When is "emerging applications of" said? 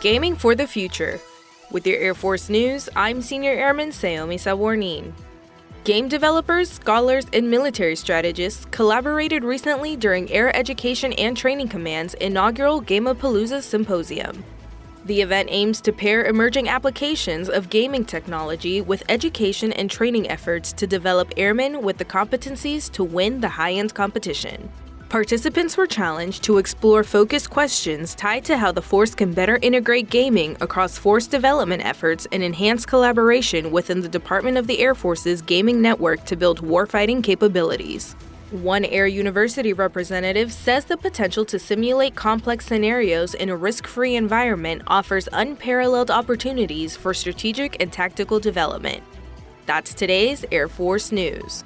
16.24-17.68